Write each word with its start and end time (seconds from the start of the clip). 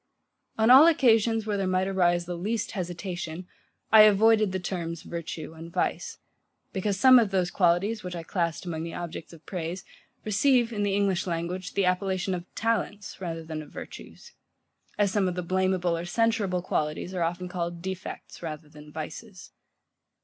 On 0.57 0.71
all 0.71 0.87
occasions, 0.87 1.45
where 1.45 1.57
there 1.57 1.67
might 1.67 1.87
arise 1.87 2.25
the 2.25 2.35
least 2.35 2.71
hesitation, 2.71 3.47
I 3.91 4.01
avoided 4.01 4.51
the 4.51 4.59
terms 4.59 5.03
VIRTUE 5.03 5.53
and 5.53 5.71
VICE; 5.71 6.17
because 6.73 6.99
some 6.99 7.19
of 7.19 7.29
those 7.29 7.51
qualities, 7.51 8.03
which 8.03 8.15
I 8.15 8.23
classed 8.23 8.65
among 8.65 8.81
the 8.81 8.95
objects 8.95 9.31
of 9.31 9.45
praise, 9.45 9.83
receive, 10.25 10.73
in 10.73 10.81
the 10.81 10.95
English 10.95 11.27
language, 11.27 11.75
the 11.75 11.85
appellation 11.85 12.33
of 12.33 12.45
TALENTS, 12.55 13.21
rather 13.21 13.43
than 13.43 13.61
of 13.61 13.69
virtues; 13.69 14.33
as 14.97 15.11
some 15.11 15.27
of 15.27 15.35
the 15.35 15.43
blameable 15.43 15.95
or 15.95 16.05
censurable 16.05 16.63
qualities 16.63 17.13
are 17.13 17.21
often 17.21 17.47
called 17.47 17.83
defects, 17.83 18.41
rather 18.41 18.69
than 18.69 18.91
vices. 18.91 19.51